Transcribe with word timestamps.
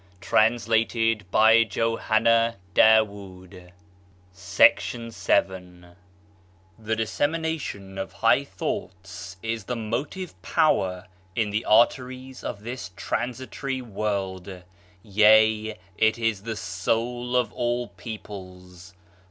123 0.27 0.57
Digitized 1.15 1.23
by 1.29 1.63
Google 1.63 2.01
MYSTERIOUS 2.09 3.65
FORCES 4.33 5.85
The 6.79 6.95
dissemination 6.95 7.99
of 7.99 8.11
high 8.11 8.43
thoughts 8.43 9.37
is 9.43 9.65
the 9.65 9.75
motive 9.75 10.41
power 10.41 11.05
in 11.35 11.51
the 11.51 11.63
arteries 11.65 12.43
of 12.43 12.63
this 12.63 12.89
transitory 12.95 13.83
world; 13.83 14.63
yea, 15.03 15.77
it 15.99 16.17
is 16.17 16.41
the 16.41 16.55
soul 16.55 17.35
of 17.35 17.53
all 17.53 17.89
peoples. 17.89 18.95